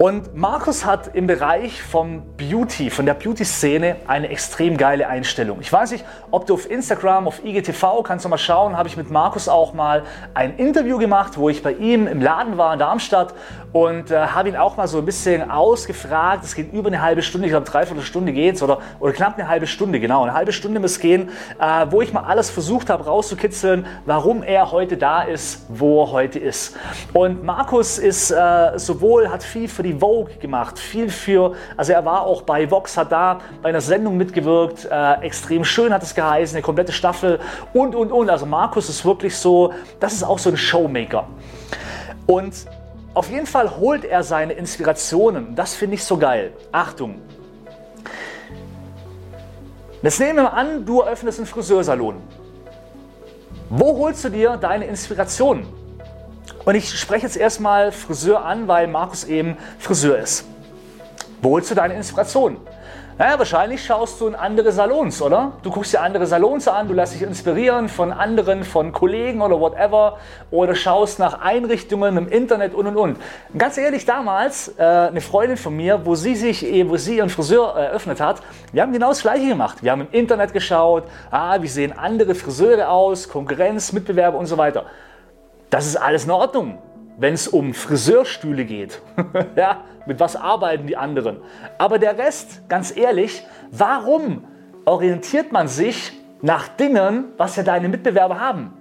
Und 0.02 0.34
Markus 0.34 0.86
hat 0.86 1.14
im 1.14 1.28
Bereich 1.28 1.84
vom 1.84 2.24
Beauty, 2.38 2.90
von 2.90 3.06
der 3.06 3.16
Beauty-Szene 3.16 3.98
eine 4.08 4.30
extrem 4.30 4.78
geile 4.78 5.10
Einstellung. 5.10 5.58
Ich 5.60 5.74
weiß 5.74 5.92
nicht, 5.92 6.06
ob 6.32 6.46
du 6.46 6.54
auf 6.54 6.72
Instagram, 6.72 7.28
auf 7.28 7.44
IGTV, 7.44 8.02
kannst 8.04 8.24
du 8.24 8.30
mal 8.30 8.38
schauen, 8.38 8.78
habe 8.78 8.88
ich 8.88 8.96
mit 8.96 9.12
Markus 9.12 9.50
auch 9.50 9.74
mal 9.74 10.04
ein 10.34 10.56
Interview 10.56 11.00
gemacht, 11.00 11.38
wo 11.38 11.50
ich 11.50 11.62
bei 11.62 11.74
ihm 11.74 12.08
im 12.08 12.22
Laden 12.22 12.58
war 12.58 12.72
in 12.72 12.80
Darmstadt 12.80 13.34
und 13.74 14.10
äh, 14.10 14.28
habe 14.28 14.48
ihn 14.48 14.56
auch 14.56 14.78
mal 14.78 14.88
so 14.88 15.00
ein 15.00 15.06
bisschen 15.06 15.52
ausgefragt. 15.52 16.46
Es 16.46 16.56
geht 16.56 16.72
über 16.72 16.88
eine 16.88 17.02
halbe 17.02 17.22
Stunde, 17.22 17.48
ich 17.48 17.52
glaube 17.52 17.70
dreiviertel 17.70 18.02
Stunde 18.02 18.32
geht's 18.32 18.64
oder, 18.64 18.80
oder 19.02 19.12
knapp 19.12 19.38
eine 19.38 19.50
halbe 19.50 19.68
Stunde, 19.68 20.00
genau, 20.00 20.24
eine 20.24 20.34
halbe 20.34 20.54
Stunde 20.54 20.80
muss 20.80 21.02
gehen, 21.02 21.28
äh, 21.60 21.86
wo 21.90 22.02
ich 22.02 22.14
mal 22.14 22.24
alles 22.24 22.50
versucht 22.50 22.90
habe 22.90 23.04
rauszukitzeln, 23.04 23.86
warum 24.06 24.44
er 24.44 24.72
heute 24.72 24.96
da 24.96 25.24
ist, 25.24 25.66
wo 25.68 26.04
er 26.04 26.12
heute 26.14 26.40
ist. 26.40 26.78
Und 27.12 27.44
Markus 27.44 27.98
ist 27.98 28.32
äh, 28.32 28.80
sowohl, 28.80 29.30
hat 29.30 29.44
viel 29.44 29.68
für 29.68 29.84
die 29.84 29.89
die 29.94 30.00
Vogue 30.00 30.36
gemacht, 30.40 30.78
viel 30.78 31.10
für, 31.10 31.56
also 31.78 31.94
er 31.94 32.06
war 32.06 32.22
auch 32.22 32.44
bei 32.44 32.70
Vox, 32.70 32.98
hat 32.98 33.12
da 33.12 33.40
bei 33.62 33.70
einer 33.70 33.82
Sendung 33.82 34.18
mitgewirkt, 34.18 34.86
äh, 34.86 35.22
extrem 35.22 35.64
schön 35.64 35.94
hat 35.94 36.04
es 36.04 36.14
geheißen, 36.14 36.56
eine 36.56 36.64
komplette 36.64 36.92
Staffel 36.92 37.40
und, 37.74 37.96
und, 37.96 38.12
und. 38.12 38.30
Also 38.30 38.46
Markus 38.46 38.90
ist 38.90 39.04
wirklich 39.06 39.36
so, 39.36 39.74
das 40.00 40.14
ist 40.14 40.24
auch 40.24 40.40
so 40.40 40.50
ein 40.50 40.58
Showmaker. 40.58 41.28
Und 42.26 42.54
auf 43.14 43.30
jeden 43.30 43.48
Fall 43.48 43.78
holt 43.78 44.06
er 44.06 44.24
seine 44.24 44.54
Inspirationen, 44.54 45.56
das 45.56 45.74
finde 45.74 45.96
ich 45.96 46.04
so 46.04 46.18
geil. 46.18 46.54
Achtung, 46.72 47.22
Jetzt 50.02 50.18
nehmen 50.22 50.38
wir 50.38 50.54
an, 50.54 50.86
du 50.86 51.02
eröffnest 51.02 51.40
einen 51.40 51.46
Friseursalon. 51.46 52.22
Wo 53.70 53.98
holst 53.98 54.24
du 54.24 54.30
dir 54.30 54.56
deine 54.56 54.86
Inspiration? 54.86 55.66
Und 56.70 56.76
ich 56.76 57.00
spreche 57.00 57.26
jetzt 57.26 57.36
erstmal 57.36 57.92
Friseur 57.92 58.46
an, 58.46 58.68
weil 58.68 58.86
Markus 58.86 59.24
eben 59.24 59.58
Friseur 59.80 60.20
ist. 60.20 60.46
Wo 61.42 61.54
holst 61.54 61.72
du 61.72 61.74
deine 61.74 61.96
Inspiration? 61.96 62.58
Naja, 63.18 63.40
wahrscheinlich 63.40 63.84
schaust 63.84 64.22
du 64.22 64.28
in 64.28 64.36
andere 64.36 64.72
Salons, 64.72 65.20
oder? 65.20 65.54
Du 65.64 65.72
guckst 65.72 65.94
dir 65.94 66.02
andere 66.02 66.28
Salons 66.28 66.68
an, 66.68 66.88
du 66.88 66.94
lässt 66.94 67.16
dich 67.16 67.24
inspirieren 67.24 67.90
von 67.90 68.14
anderen, 68.14 68.64
von 68.64 68.92
Kollegen 68.92 69.42
oder 69.42 69.60
whatever. 69.60 70.20
Oder 70.52 70.76
schaust 70.76 71.18
nach 71.18 71.42
Einrichtungen 71.42 72.16
im 72.18 72.28
Internet 72.28 72.76
und 72.76 72.86
und 72.86 72.98
und. 72.98 73.18
Ganz 73.58 73.80
ehrlich, 73.80 74.06
damals, 74.06 74.72
äh, 74.78 74.84
eine 74.84 75.22
Freundin 75.22 75.58
von 75.58 75.76
mir, 75.76 76.06
wo 76.06 76.14
sie 76.14 76.36
sich, 76.36 76.62
wo 76.88 76.98
sie 76.98 77.18
ihren 77.18 77.32
Friseur 77.32 77.74
eröffnet 77.76 78.22
hat, 78.22 78.44
wir 78.72 78.84
haben 78.84 78.94
genau 78.94 79.10
das 79.10 79.24
Gleiche 79.24 79.48
gemacht. 79.48 79.82
Wir 79.82 79.92
haben 79.92 80.02
im 80.02 80.12
Internet 80.12 80.54
geschaut, 80.54 81.06
ah, 81.32 81.60
wie 81.60 81.68
sehen 81.68 81.98
andere 81.98 82.36
Friseure 82.36 82.90
aus, 82.90 83.28
Konkurrenz, 83.28 83.92
Mitbewerber 83.92 84.38
und 84.38 84.46
so 84.46 84.56
weiter. 84.56 84.86
Das 85.70 85.86
ist 85.86 85.96
alles 85.96 86.26
in 86.26 86.32
Ordnung 86.32 86.80
wenn 87.20 87.34
es 87.34 87.48
um 87.48 87.74
Friseurstühle 87.74 88.66
geht. 88.66 89.02
ja, 89.56 89.84
mit 90.06 90.20
was 90.20 90.36
arbeiten 90.36 90.88
die 90.88 90.98
anderen? 90.98 91.42
Aber 91.78 92.00
der 92.00 92.18
Rest, 92.18 92.68
ganz 92.70 92.96
ehrlich, 92.96 93.46
warum 93.72 94.46
orientiert 94.86 95.52
man 95.52 95.68
sich 95.68 96.14
nach 96.42 96.70
Dingen, 96.70 97.26
was 97.38 97.58
ja 97.58 97.64
deine 97.64 97.90
Mitbewerber 97.90 98.40
haben? 98.40 98.74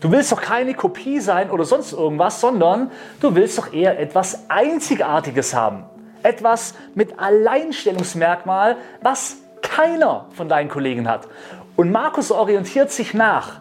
Du 0.00 0.10
willst 0.10 0.32
doch 0.32 0.42
keine 0.42 0.74
Kopie 0.74 1.20
sein 1.20 1.50
oder 1.50 1.64
sonst 1.64 1.92
irgendwas, 1.92 2.40
sondern 2.40 2.90
du 3.20 3.34
willst 3.36 3.56
doch 3.56 3.72
eher 3.72 3.98
etwas 4.00 4.50
Einzigartiges 4.50 5.54
haben. 5.54 5.84
Etwas 6.24 6.74
mit 6.94 7.20
Alleinstellungsmerkmal, 7.20 8.76
was 9.00 9.36
keiner 9.62 10.26
von 10.30 10.48
deinen 10.48 10.68
Kollegen 10.68 11.08
hat. 11.08 11.28
Und 11.76 11.92
Markus 11.92 12.32
orientiert 12.32 12.90
sich 12.90 13.14
nach 13.14 13.60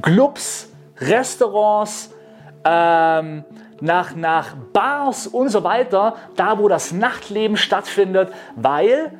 Clubs, 0.00 0.68
Restaurants, 1.00 2.10
ähm, 2.64 3.44
nach, 3.80 4.14
nach 4.14 4.54
Bars 4.72 5.26
und 5.26 5.48
so 5.50 5.64
weiter, 5.64 6.16
da 6.36 6.58
wo 6.58 6.68
das 6.68 6.92
Nachtleben 6.92 7.56
stattfindet, 7.56 8.32
weil 8.56 9.12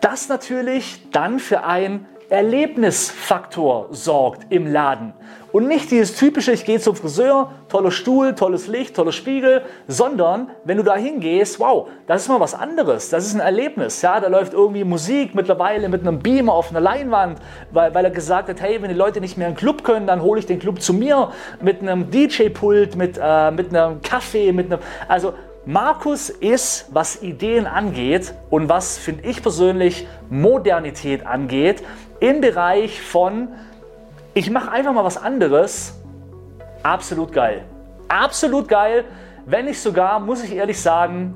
das 0.00 0.28
natürlich 0.28 1.10
dann 1.10 1.38
für 1.38 1.64
ein 1.64 2.06
Erlebnisfaktor 2.30 3.88
sorgt 3.90 4.52
im 4.52 4.70
Laden. 4.70 5.14
Und 5.50 5.66
nicht 5.66 5.90
dieses 5.90 6.14
typische, 6.14 6.52
ich 6.52 6.66
gehe 6.66 6.78
zum 6.78 6.94
Friseur, 6.94 7.52
toller 7.70 7.90
Stuhl, 7.90 8.34
tolles 8.34 8.66
Licht, 8.66 8.94
toller 8.94 9.12
Spiegel, 9.12 9.62
sondern 9.86 10.50
wenn 10.64 10.76
du 10.76 10.82
da 10.82 10.94
hingehst, 10.94 11.58
wow, 11.58 11.88
das 12.06 12.22
ist 12.22 12.28
mal 12.28 12.38
was 12.38 12.54
anderes, 12.54 13.08
das 13.08 13.26
ist 13.26 13.34
ein 13.34 13.40
Erlebnis. 13.40 14.02
Ja, 14.02 14.20
da 14.20 14.28
läuft 14.28 14.52
irgendwie 14.52 14.84
Musik 14.84 15.34
mittlerweile 15.34 15.88
mit 15.88 16.02
einem 16.02 16.18
Beamer 16.18 16.52
auf 16.52 16.70
einer 16.70 16.80
Leinwand, 16.80 17.38
weil, 17.70 17.94
weil 17.94 18.04
er 18.04 18.10
gesagt 18.10 18.50
hat, 18.50 18.60
hey, 18.60 18.82
wenn 18.82 18.90
die 18.90 18.94
Leute 18.94 19.22
nicht 19.22 19.38
mehr 19.38 19.48
in 19.48 19.54
den 19.54 19.58
Club 19.58 19.84
können, 19.84 20.06
dann 20.06 20.20
hole 20.20 20.38
ich 20.38 20.44
den 20.44 20.58
Club 20.58 20.82
zu 20.82 20.92
mir 20.92 21.32
mit 21.62 21.80
einem 21.80 22.10
DJ-Pult, 22.10 22.96
mit, 22.96 23.18
äh, 23.20 23.50
mit 23.50 23.74
einem 23.74 24.02
Kaffee, 24.02 24.52
mit 24.52 24.66
einem, 24.70 24.80
also 25.08 25.32
Markus 25.68 26.30
ist, 26.30 26.86
was 26.94 27.22
Ideen 27.22 27.66
angeht 27.66 28.32
und 28.48 28.70
was, 28.70 28.96
finde 28.96 29.28
ich 29.28 29.42
persönlich, 29.42 30.08
Modernität 30.30 31.26
angeht, 31.26 31.82
im 32.20 32.40
Bereich 32.40 33.02
von, 33.02 33.48
ich 34.32 34.50
mache 34.50 34.70
einfach 34.70 34.94
mal 34.94 35.04
was 35.04 35.18
anderes, 35.18 35.92
absolut 36.82 37.32
geil. 37.32 37.66
Absolut 38.08 38.66
geil, 38.66 39.04
wenn 39.44 39.66
nicht 39.66 39.78
sogar, 39.78 40.20
muss 40.20 40.42
ich 40.42 40.54
ehrlich 40.54 40.80
sagen, 40.80 41.34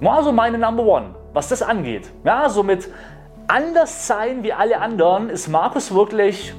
war 0.00 0.30
meine 0.32 0.58
Number 0.58 0.84
One, 0.84 1.14
was 1.32 1.48
das 1.48 1.62
angeht. 1.62 2.12
Ja, 2.22 2.50
so 2.50 2.62
mit 2.62 2.86
anders 3.48 4.08
sein 4.08 4.42
wie 4.42 4.52
alle 4.52 4.78
anderen 4.78 5.30
ist 5.30 5.48
Markus 5.48 5.94
wirklich 5.94 6.54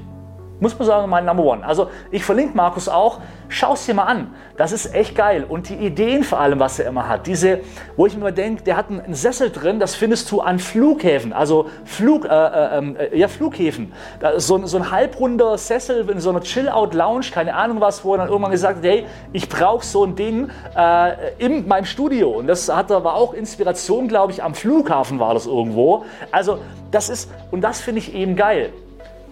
muss 0.62 0.77
man 0.77 0.86
sagen, 0.86 1.10
mein 1.10 1.25
Number 1.25 1.43
One. 1.43 1.65
Also 1.65 1.89
ich 2.12 2.24
verlinke 2.24 2.55
Markus 2.55 2.88
auch. 2.88 3.19
Schau 3.53 3.74
es 3.74 3.86
dir 3.86 3.93
mal 3.93 4.05
an. 4.05 4.34
Das 4.55 4.72
ist 4.72 4.96
echt 4.96 5.13
geil. 5.13 5.46
Und 5.48 5.67
die 5.67 5.75
Ideen 5.75 6.24
vor 6.24 6.39
allem, 6.39 6.62
was 6.62 6.79
er 6.79 6.88
immer 6.88 7.10
hat. 7.10 7.27
Diese, 7.27 7.60
wo 7.98 8.05
ich 8.05 8.13
mir 8.13 8.22
immer 8.22 8.31
denke, 8.31 8.63
der 8.63 8.77
hat 8.77 8.89
einen 8.89 9.13
Sessel 9.13 9.51
drin, 9.51 9.77
das 9.77 9.93
findest 9.93 10.31
du 10.31 10.39
an 10.39 10.58
Flughäfen. 10.58 11.34
Also 11.34 11.65
Flug, 11.84 12.24
äh, 12.24 12.29
äh, 12.29 12.77
ähm, 12.77 12.96
äh, 12.96 13.17
ja, 13.17 13.27
Flughäfen. 13.27 13.91
So, 14.38 14.65
so 14.65 14.77
ein 14.77 14.89
halbrunder 14.89 15.58
Sessel 15.58 16.10
in 16.10 16.22
so 16.22 16.29
einer 16.29 16.39
Chill-Out-Lounge, 16.39 17.25
keine 17.34 17.53
Ahnung 17.53 17.81
was, 17.81 18.05
wo 18.05 18.13
er 18.13 18.20
dann 18.20 18.29
irgendwann 18.29 18.51
gesagt 18.51 18.77
hat, 18.77 18.86
hey, 18.86 19.05
ich 19.34 19.50
brauche 19.50 19.86
so 19.86 20.05
ein 20.05 20.15
Ding 20.15 20.50
äh, 20.77 21.34
in 21.38 21.67
meinem 21.67 21.86
Studio. 21.86 22.29
Und 22.29 22.48
das 22.48 22.74
hat 22.74 22.89
war 22.89 23.15
auch 23.15 23.34
Inspiration, 23.34 24.08
glaube 24.08 24.31
ich, 24.31 24.41
am 24.43 24.55
Flughafen 24.55 25.20
war 25.20 25.34
das 25.34 25.46
irgendwo. 25.46 26.05
Also 26.31 26.60
das 26.89 27.10
ist, 27.10 27.29
und 27.51 27.62
das 27.62 27.81
finde 27.81 28.00
ich 28.00 28.15
eben 28.15 28.38
geil. 28.38 28.72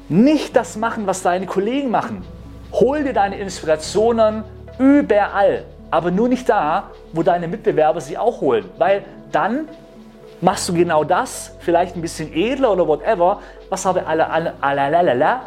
Nicht 0.09 0.57
das 0.57 0.75
machen, 0.75 1.07
was 1.07 1.21
deine 1.21 1.45
Kollegen 1.45 1.89
machen. 1.89 2.25
Hol 2.71 3.03
dir 3.03 3.13
deine 3.13 3.37
Inspirationen 3.37 4.43
überall, 4.77 5.63
aber 5.91 6.11
nur 6.11 6.29
nicht 6.29 6.47
da, 6.47 6.91
wo 7.13 7.23
deine 7.23 7.47
Mitbewerber 7.47 8.01
sie 8.01 8.17
auch 8.17 8.41
holen, 8.41 8.65
weil 8.77 9.03
dann 9.31 9.67
machst 10.41 10.69
du 10.69 10.73
genau 10.73 11.03
das, 11.03 11.55
vielleicht 11.59 11.95
ein 11.95 12.01
bisschen 12.01 12.33
edler 12.33 12.71
oder 12.71 12.87
whatever, 12.87 13.39
was 13.69 13.85
aber 13.85 14.07
alle, 14.07 14.29
alle, 14.29 14.53
alle, 14.61 14.81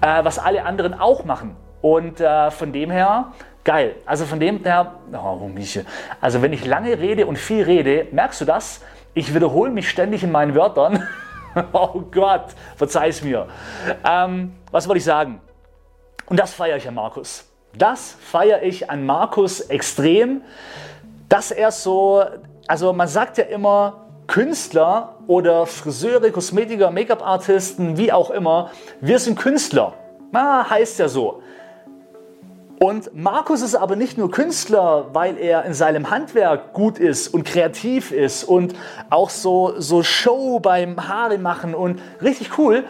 äh, 0.00 0.24
was 0.24 0.38
alle 0.38 0.64
anderen 0.64 0.94
auch 0.94 1.24
machen. 1.24 1.56
Und 1.80 2.20
äh, 2.20 2.50
von 2.50 2.72
dem 2.72 2.90
her, 2.90 3.32
geil. 3.64 3.96
Also 4.06 4.24
von 4.24 4.40
dem 4.40 4.62
her, 4.64 4.92
oh, 5.12 5.50
also 6.20 6.42
wenn 6.42 6.52
ich 6.52 6.64
lange 6.64 6.98
rede 6.98 7.26
und 7.26 7.38
viel 7.38 7.64
rede, 7.64 8.06
merkst 8.12 8.40
du 8.40 8.44
das? 8.44 8.80
Ich 9.14 9.34
wiederhole 9.34 9.70
mich 9.70 9.88
ständig 9.88 10.22
in 10.22 10.32
meinen 10.32 10.54
Wörtern. 10.54 11.02
oh 11.72 12.02
Gott, 12.10 12.54
verzeih 12.76 13.08
es 13.08 13.22
mir. 13.22 13.46
Ähm, 14.04 14.54
was 14.70 14.86
wollte 14.88 14.98
ich 14.98 15.04
sagen? 15.04 15.40
Und 16.26 16.38
das 16.38 16.52
feiere 16.52 16.76
ich 16.76 16.88
an 16.88 16.94
Markus. 16.94 17.48
Das 17.76 18.16
feiere 18.20 18.62
ich 18.62 18.90
an 18.90 19.06
Markus 19.06 19.60
extrem, 19.60 20.42
dass 21.28 21.50
er 21.50 21.70
so, 21.70 22.24
also 22.66 22.92
man 22.92 23.08
sagt 23.08 23.38
ja 23.38 23.44
immer, 23.44 24.06
Künstler 24.26 25.16
oder 25.26 25.66
Friseure, 25.66 26.30
Kosmetiker, 26.30 26.90
Make-up-Artisten, 26.90 27.96
wie 27.96 28.12
auch 28.12 28.30
immer, 28.30 28.70
wir 29.00 29.18
sind 29.18 29.38
Künstler. 29.38 29.94
Na, 30.32 30.68
heißt 30.68 30.98
ja 30.98 31.08
so. 31.08 31.42
Und 32.78 33.14
Markus 33.14 33.62
ist 33.62 33.74
aber 33.74 33.96
nicht 33.96 34.18
nur 34.18 34.30
Künstler, 34.30 35.06
weil 35.14 35.38
er 35.38 35.64
in 35.64 35.72
seinem 35.72 36.10
Handwerk 36.10 36.74
gut 36.74 36.98
ist 36.98 37.28
und 37.28 37.44
kreativ 37.44 38.12
ist 38.12 38.44
und 38.44 38.74
auch 39.08 39.30
so, 39.30 39.74
so 39.78 40.02
Show 40.02 40.60
beim 40.60 41.08
Haare 41.08 41.38
machen 41.38 41.74
und 41.74 42.00
richtig 42.22 42.58
cool. 42.58 42.84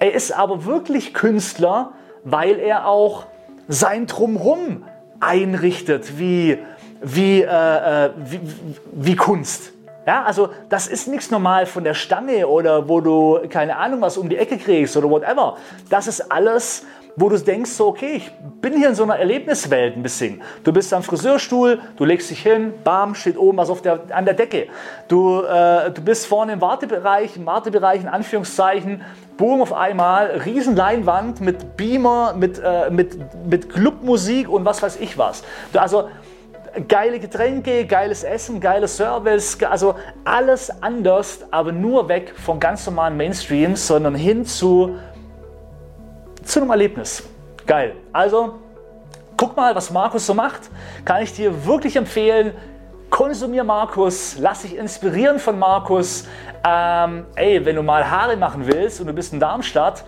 Er 0.00 0.12
ist 0.12 0.32
aber 0.32 0.64
wirklich 0.64 1.14
Künstler, 1.14 1.92
weil 2.24 2.58
er 2.58 2.86
auch 2.86 3.26
sein 3.68 4.06
Drumrum 4.06 4.84
einrichtet 5.20 6.18
wie, 6.18 6.58
wie, 7.00 7.42
äh, 7.42 8.06
äh 8.06 8.10
wie, 8.16 8.40
wie 8.92 9.16
Kunst. 9.16 9.72
Ja, 10.06 10.24
also 10.24 10.48
das 10.70 10.86
ist 10.88 11.06
nichts 11.06 11.30
normal 11.30 11.66
von 11.66 11.84
der 11.84 11.92
Stange 11.92 12.46
oder 12.48 12.88
wo 12.88 13.00
du 13.02 13.40
keine 13.50 13.76
Ahnung 13.76 14.00
was 14.00 14.16
um 14.16 14.30
die 14.30 14.38
Ecke 14.38 14.56
kriegst 14.56 14.96
oder 14.96 15.10
whatever. 15.10 15.58
Das 15.90 16.06
ist 16.06 16.32
alles 16.32 16.86
wo 17.20 17.28
du 17.28 17.38
denkst, 17.38 17.72
so, 17.72 17.88
okay, 17.88 18.12
ich 18.16 18.30
bin 18.60 18.76
hier 18.76 18.90
in 18.90 18.94
so 18.94 19.02
einer 19.02 19.16
Erlebniswelt 19.16 19.96
ein 19.96 20.02
bisschen. 20.02 20.40
Du 20.62 20.72
bist 20.72 20.92
am 20.94 21.02
Friseurstuhl, 21.02 21.80
du 21.96 22.04
legst 22.04 22.30
dich 22.30 22.42
hin, 22.42 22.72
bam, 22.84 23.16
steht 23.16 23.36
oben 23.36 23.58
was 23.58 23.70
auf 23.70 23.82
der, 23.82 24.00
an 24.10 24.24
der 24.24 24.34
Decke. 24.34 24.68
Du, 25.08 25.42
äh, 25.42 25.90
du 25.90 26.00
bist 26.00 26.26
vorne 26.26 26.52
im 26.52 26.60
Wartebereich, 26.60 27.36
im 27.36 27.46
Wartebereich 27.46 28.02
in 28.02 28.08
Anführungszeichen, 28.08 29.02
boom, 29.36 29.62
auf 29.62 29.72
einmal, 29.72 30.42
riesen 30.44 30.76
Leinwand 30.76 31.40
mit 31.40 31.76
Beamer, 31.76 32.34
mit, 32.34 32.60
äh, 32.64 32.88
mit, 32.90 33.18
mit 33.46 33.68
Clubmusik 33.68 34.48
und 34.48 34.64
was 34.64 34.80
weiß 34.80 35.00
ich 35.00 35.18
was. 35.18 35.42
Du, 35.72 35.80
also 35.80 36.08
geile 36.86 37.18
Getränke, 37.18 37.86
geiles 37.86 38.22
Essen, 38.22 38.60
geiles 38.60 38.96
Service, 38.96 39.58
also 39.68 39.96
alles 40.24 40.70
anders, 40.82 41.40
aber 41.50 41.72
nur 41.72 42.08
weg 42.08 42.32
vom 42.36 42.60
ganz 42.60 42.86
normalen 42.86 43.16
Mainstream, 43.16 43.74
sondern 43.74 44.14
hin 44.14 44.44
zu 44.44 44.96
zu 46.48 46.60
einem 46.60 46.70
Erlebnis. 46.70 47.22
Geil. 47.66 47.94
Also, 48.12 48.58
guck 49.36 49.56
mal, 49.56 49.74
was 49.74 49.90
Markus 49.90 50.26
so 50.26 50.34
macht. 50.34 50.62
Kann 51.04 51.22
ich 51.22 51.32
dir 51.32 51.66
wirklich 51.66 51.96
empfehlen. 51.96 52.52
Konsumier 53.10 53.64
Markus, 53.64 54.36
lass 54.38 54.62
dich 54.62 54.76
inspirieren 54.76 55.38
von 55.38 55.58
Markus. 55.58 56.26
Ähm, 56.66 57.26
ey, 57.36 57.64
wenn 57.64 57.76
du 57.76 57.82
mal 57.82 58.10
Haare 58.10 58.36
machen 58.36 58.66
willst 58.66 59.00
und 59.00 59.06
du 59.06 59.12
bist 59.12 59.32
in 59.32 59.40
Darmstadt, 59.40 60.04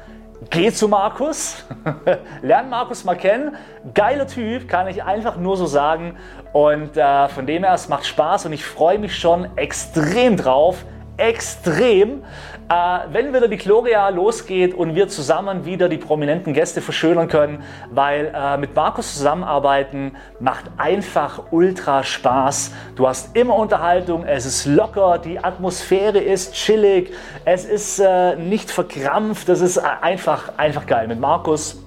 geh 0.50 0.70
zu 0.70 0.88
Markus, 0.88 1.64
lern 2.42 2.68
Markus 2.68 3.04
mal 3.04 3.16
kennen. 3.16 3.56
Geiler 3.94 4.26
Typ, 4.26 4.68
kann 4.68 4.88
ich 4.88 5.02
einfach 5.02 5.36
nur 5.36 5.56
so 5.56 5.66
sagen. 5.66 6.16
Und 6.52 6.96
äh, 6.96 7.28
von 7.28 7.46
dem 7.46 7.64
her, 7.64 7.74
es 7.74 7.88
macht 7.88 8.06
Spaß 8.06 8.46
und 8.46 8.52
ich 8.52 8.64
freue 8.64 8.98
mich 8.98 9.18
schon 9.18 9.48
extrem 9.56 10.36
drauf, 10.36 10.84
extrem, 11.20 12.22
äh, 12.68 12.74
wenn 13.12 13.34
wieder 13.34 13.48
die 13.48 13.56
Gloria 13.56 14.08
losgeht 14.08 14.74
und 14.74 14.94
wir 14.94 15.08
zusammen 15.08 15.64
wieder 15.64 15.88
die 15.88 15.98
prominenten 15.98 16.54
Gäste 16.54 16.80
verschönern 16.80 17.28
können, 17.28 17.62
weil 17.90 18.32
äh, 18.34 18.56
mit 18.56 18.74
Markus 18.74 19.14
zusammenarbeiten 19.14 20.16
macht 20.40 20.64
einfach 20.78 21.44
ultra 21.50 22.02
Spaß. 22.02 22.72
Du 22.96 23.06
hast 23.06 23.36
immer 23.36 23.54
Unterhaltung, 23.56 24.24
es 24.24 24.46
ist 24.46 24.66
locker, 24.66 25.18
die 25.18 25.42
Atmosphäre 25.42 26.18
ist 26.18 26.54
chillig, 26.54 27.12
es 27.44 27.64
ist 27.64 27.98
äh, 27.98 28.36
nicht 28.36 28.70
verkrampft, 28.70 29.48
das 29.48 29.60
ist 29.60 29.78
einfach, 29.78 30.52
einfach 30.56 30.86
geil. 30.86 31.06
Mit 31.06 31.20
Markus 31.20 31.82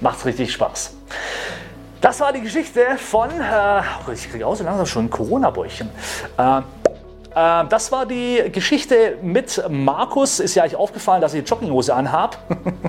macht 0.00 0.18
es 0.18 0.26
richtig 0.26 0.52
Spaß. 0.52 0.96
Das 2.00 2.18
war 2.20 2.32
die 2.32 2.40
Geschichte 2.40 2.80
von, 2.96 3.28
äh, 3.30 4.12
ich 4.12 4.30
kriege 4.30 4.46
auch 4.46 4.56
so 4.56 4.64
langsam 4.64 4.86
schon 4.86 5.04
ein 5.04 5.10
Corona-Bäuchchen. 5.10 5.88
Äh, 7.34 7.64
das 7.68 7.92
war 7.92 8.06
die 8.06 8.50
Geschichte 8.52 9.18
mit 9.22 9.62
Markus. 9.68 10.40
Ist 10.40 10.54
ja 10.54 10.62
eigentlich 10.62 10.76
aufgefallen, 10.76 11.20
dass 11.20 11.34
ich 11.34 11.44
die 11.44 11.48
Jogginghose 11.48 11.94
anhab. 11.94 12.38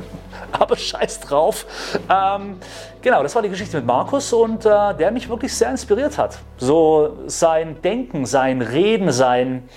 Aber 0.51 0.75
scheiß 0.75 1.21
drauf. 1.21 1.65
Ähm, 2.09 2.57
genau, 3.01 3.23
das 3.23 3.33
war 3.35 3.41
die 3.41 3.49
Geschichte 3.49 3.77
mit 3.77 3.85
Markus 3.85 4.31
und 4.33 4.65
äh, 4.65 4.93
der 4.95 5.11
mich 5.11 5.27
wirklich 5.29 5.53
sehr 5.53 5.71
inspiriert 5.71 6.17
hat. 6.17 6.37
So 6.57 7.17
sein 7.25 7.81
Denken, 7.81 8.25
sein 8.25 8.61
Reden, 8.61 9.11
sein, 9.11 9.67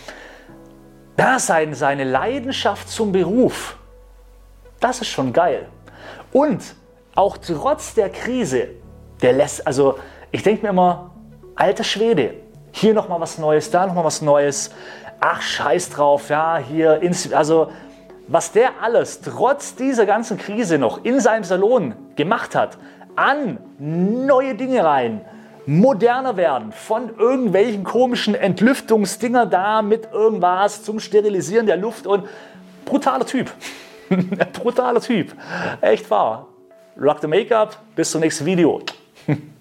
ja, 1.18 1.38
sein, 1.38 1.74
seine 1.74 2.04
Leidenschaft 2.04 2.88
zum 2.88 3.12
Beruf. 3.12 3.76
Das 4.80 5.00
ist 5.00 5.08
schon 5.08 5.32
geil. 5.32 5.68
Und 6.32 6.62
auch 7.14 7.38
trotz 7.38 7.94
der 7.94 8.10
Krise 8.10 8.68
der 9.22 9.32
lässt, 9.32 9.66
also 9.66 9.98
ich 10.30 10.42
denke 10.42 10.62
mir 10.62 10.70
immer, 10.70 11.10
alter 11.54 11.84
Schwede, 11.84 12.34
hier 12.76 12.92
nochmal 12.92 13.20
was 13.20 13.38
Neues, 13.38 13.70
da 13.70 13.86
nochmal 13.86 14.04
was 14.04 14.20
Neues. 14.20 14.70
Ach, 15.18 15.40
scheiß 15.40 15.90
drauf, 15.90 16.28
ja, 16.28 16.58
hier, 16.58 17.00
also 17.32 17.72
was 18.28 18.52
der 18.52 18.82
alles 18.82 19.22
trotz 19.22 19.76
dieser 19.76 20.04
ganzen 20.04 20.36
Krise 20.36 20.78
noch 20.78 21.04
in 21.04 21.18
seinem 21.20 21.44
Salon 21.44 21.94
gemacht 22.16 22.54
hat, 22.54 22.76
an 23.14 23.58
neue 23.78 24.54
Dinge 24.54 24.84
rein, 24.84 25.22
moderner 25.64 26.36
werden, 26.36 26.72
von 26.72 27.16
irgendwelchen 27.16 27.82
komischen 27.82 28.34
Entlüftungsdinger 28.34 29.46
da 29.46 29.80
mit 29.80 30.12
irgendwas 30.12 30.82
zum 30.82 31.00
Sterilisieren 31.00 31.66
der 31.66 31.78
Luft 31.78 32.06
und 32.06 32.28
brutaler 32.84 33.24
Typ. 33.24 33.50
brutaler 34.52 35.00
Typ. 35.00 35.34
Echt 35.80 36.10
wahr. 36.10 36.48
Rock 37.00 37.18
the 37.22 37.26
Make-up, 37.26 37.78
bis 37.94 38.10
zum 38.10 38.20
nächsten 38.20 38.44
Video. 38.44 38.82